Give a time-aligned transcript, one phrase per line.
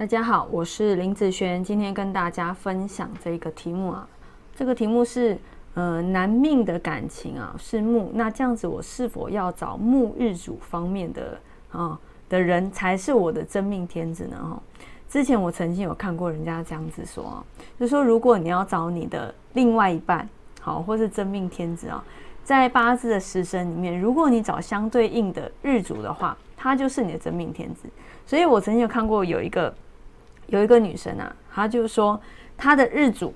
[0.00, 4.08] 大家好，我是林子璇，今天跟大家分享这个题目啊，
[4.56, 5.36] 这个题目是
[5.74, 11.38] 呃男命的感情啊是木，那这样子我是否要找木日主方面的
[11.70, 14.38] 啊的人才是我的真命天子呢？
[14.38, 14.62] 哈，
[15.06, 17.44] 之前我曾经有看过人家这样子说啊，
[17.78, 20.26] 就说如果你要找你的另外一半，
[20.62, 22.02] 好，或是真命天子啊，
[22.42, 27.86] 在八字的时生里面，如果你找相对应的日主的话，他就是你的真命天子。
[28.24, 29.70] 所以我曾经有看过有一个。
[30.50, 32.20] 有一个女生啊，她就说
[32.56, 33.32] 她的日主，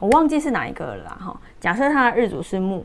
[0.00, 1.40] 我忘记是哪一个了啦哈。
[1.60, 2.84] 假设她的日主是木，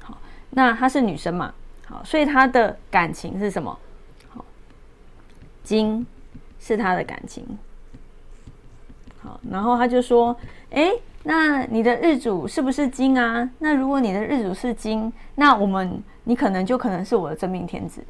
[0.00, 0.16] 好，
[0.50, 1.52] 那她是女生嘛，
[1.86, 3.76] 好，所以她的感情是什么？
[4.28, 4.44] 好，
[5.62, 6.06] 金
[6.60, 7.44] 是她的感情。
[9.22, 10.36] 好，然后她就说，
[10.70, 13.48] 哎，那你的日主是不是金啊？
[13.58, 18.04] 那如果你的日主是金，那我们你可能就可能是我的真命天子。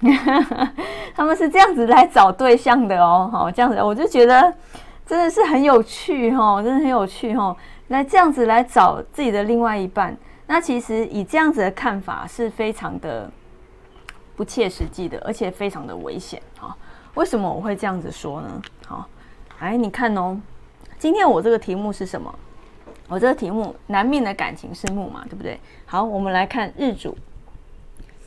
[1.14, 4.52] 他们是这样子来找对象的哦，好，这样子我就觉得
[5.06, 7.54] 真的是很有趣哦，真的很有趣哦，
[7.88, 10.16] 来这样子来找自己的另外一半。
[10.46, 13.30] 那其实以这样子的看法是非常的
[14.36, 16.74] 不切实际的，而且非常的危险哈。
[17.14, 18.62] 为什么我会这样子说呢？
[18.86, 19.06] 好，
[19.58, 20.40] 哎，你看哦，
[20.98, 22.34] 今天我这个题目是什么？
[23.08, 25.60] 我这个题目男命的感情是木嘛，对不对？
[25.84, 27.16] 好，我们来看日主，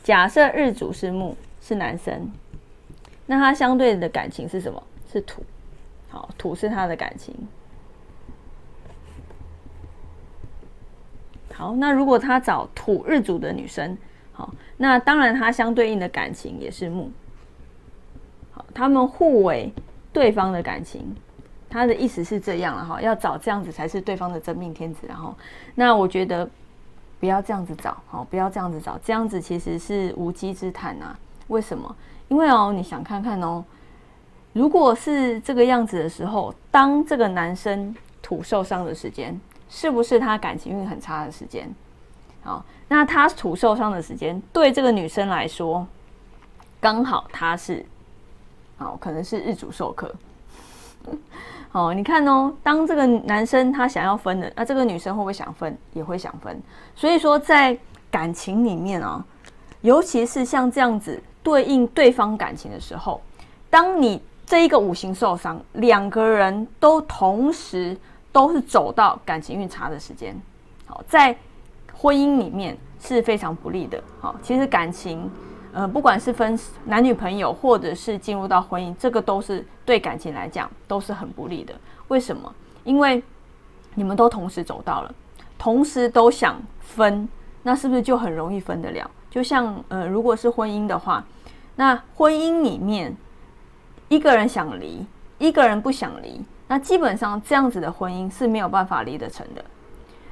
[0.04, 1.36] 假设日主是木。
[1.66, 2.30] 是男生，
[3.24, 4.82] 那他相对的感情是什么？
[5.10, 5.42] 是土，
[6.10, 7.34] 好，土是他的感情。
[11.54, 13.96] 好，那如果他找土日主的女生，
[14.32, 17.10] 好，那当然他相对应的感情也是木。
[18.52, 19.72] 好，他们互为
[20.12, 21.16] 对方的感情，
[21.70, 25.06] 他的意思是这样了哈，要找这样子才是对方的真命天子。
[25.08, 25.34] 然后，
[25.74, 26.46] 那我觉得
[27.20, 31.18] 不要这样子找，好，不要这样子找，这样子其实是无稽之谈啊。
[31.48, 31.94] 为什么？
[32.28, 33.62] 因为哦，你想看看哦，
[34.54, 39.38] 如果是这个样子的时候，当这个男生土受伤的时间，
[39.68, 41.70] 是不是他感情运很差的时间？
[42.42, 45.86] 好，那他土受伤的时间，对这个女生来说，
[46.80, 47.84] 刚好他是，
[48.78, 50.14] 好，可能是日主授课。
[51.68, 55.76] 好，你看哦，当这个男生他想要分的，那这个女生会不会想分？
[55.92, 56.58] 也会想分。
[56.96, 57.78] 所以说，在
[58.10, 59.22] 感情里面啊，
[59.82, 61.22] 尤其是像这样子。
[61.44, 63.20] 对应对方感情的时候，
[63.70, 67.96] 当你这一个五行受伤，两个人都同时
[68.32, 70.34] 都是走到感情运差的时间，
[70.86, 71.36] 好，在
[71.92, 74.02] 婚姻里面是非常不利的。
[74.20, 75.30] 好，其实感情，
[75.72, 81.74] 呃，不管是分男女朋友，或者是进入到婚姻，这个都是对感情来讲都是很不利的。
[82.08, 82.52] 为什么？
[82.84, 83.22] 因为
[83.94, 85.14] 你们都同时走到了，
[85.56, 87.26] 同时都想分，
[87.64, 89.10] 那是不是就很容易分得了？
[89.28, 91.24] 就像呃，如果是婚姻的话。
[91.76, 93.16] 那婚姻里面，
[94.08, 95.04] 一个人想离，
[95.38, 99.64] 一个人不想离，那基本上这样子的婚姻是没有办法离得成的。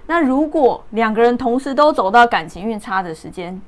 [0.06, 3.60] 那如果两个人同时都走到感情运差的时间，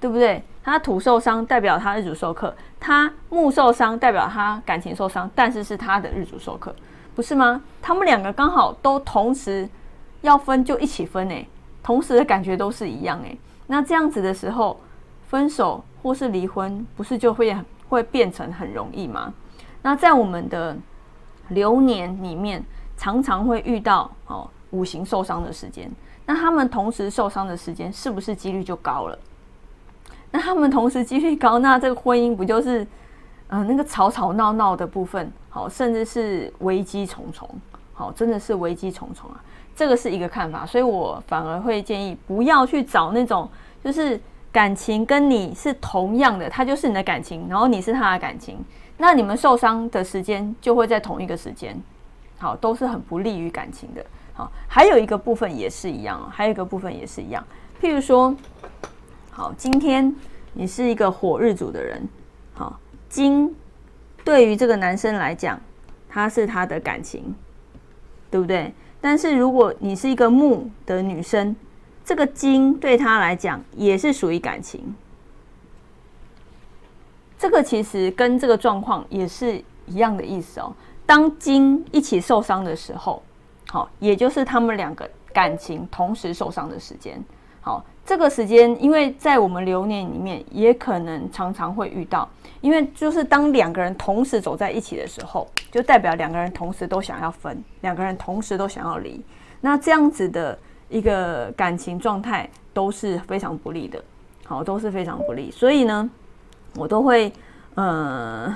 [0.00, 0.44] 对不对？
[0.62, 6.72] 他土受伤代表他日主受克，他木受伤代表他感情受伤，但是是他的日主受克，
[7.16, 7.60] 不是吗？
[7.82, 9.68] 他们两个刚好都同时
[10.20, 11.48] 要分，就一起分诶，
[11.84, 13.38] 同时的感觉都是一样诶。
[13.68, 14.80] 那这样子的时候，
[15.28, 15.84] 分手。
[16.04, 17.56] 或是离婚，不是就会
[17.88, 19.32] 会变成很容易吗？
[19.80, 20.76] 那在我们的
[21.48, 22.62] 流年里面，
[22.94, 25.90] 常常会遇到哦五行受伤的时间。
[26.26, 29.18] 那他们同时受伤的时间，是不是几率就高了？
[30.30, 32.86] 那他们同时几率高，那这个婚姻不就是
[33.48, 37.48] 嗯那个吵吵闹闹的部分，好，甚至是危机重重，
[37.94, 39.42] 好，真的是危机重重啊！
[39.74, 43.48] 这个是一个看法，所以我反而会建议不要去找那种
[43.82, 44.20] 就是。
[44.54, 48.64] 感情跟你是同样的，他就是你的感情，然后你是他的感情，
[48.98, 51.76] 那你们受伤的时间就会在同一个时间，
[52.38, 54.06] 好，都是很不利于感情的。
[54.32, 57.44] 好，还有一个部分也是一样，还有一个部分也是一样，
[57.82, 58.32] 譬如说，
[59.32, 60.14] 好，今天
[60.52, 62.00] 你是一个火日主的人，
[62.54, 62.78] 好，
[63.08, 63.52] 金
[64.24, 65.58] 对于这个男生来讲，
[66.08, 67.34] 他是他的感情，
[68.30, 68.72] 对不对？
[69.04, 71.54] 但是如果你是一个木的女生。
[72.06, 74.94] 这个金对她来讲也是属于感情，
[77.38, 79.56] 这个其实跟这个状况也是
[79.86, 80.70] 一样的意思哦。
[81.06, 83.22] 当金一起受伤的时候，
[83.68, 87.18] 好，也就是他们两个感情同时受伤的时间。
[87.62, 92.28] 好，这个时间，因为在我们流年里面，也可能常常会遇到，
[92.60, 99.24] 因为就是当两个人同时走在一起的时候，就代表两个人同时都想要分，两个人同时都想要离。
[99.60, 100.58] 那这样子的。
[100.90, 104.00] 一个感情状态都是非常不利的，
[104.44, 105.50] 好，都是非常不利。
[105.50, 106.08] 所以呢，
[106.76, 107.32] 我都会，
[107.74, 108.54] 呃，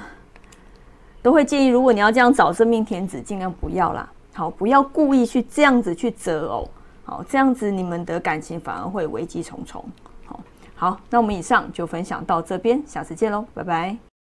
[1.20, 4.08] 都会建议，如果你要这样找生命天子，尽量不要啦。
[4.34, 6.68] 好，不要故意去这样子去择偶，
[7.08, 9.82] 好，这样子你们的感情反而会危机重重。
[10.26, 10.38] 好，
[10.74, 14.07] 好，那我们以上就分享到这边，下次见喽，拜拜。